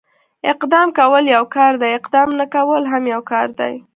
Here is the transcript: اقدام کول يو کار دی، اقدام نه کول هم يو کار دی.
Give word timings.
اقدام 0.51 0.87
کول 0.99 1.23
يو 1.35 1.43
کار 1.55 1.73
دی، 1.81 1.89
اقدام 1.99 2.29
نه 2.39 2.45
کول 2.55 2.83
هم 2.91 3.03
يو 3.13 3.21
کار 3.31 3.47
دی. 3.59 3.73